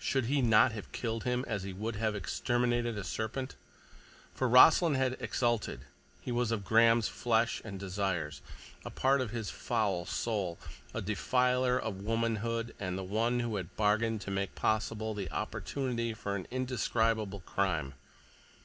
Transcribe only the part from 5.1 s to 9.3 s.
exulted; he was of Graham's flesh and desires, a part of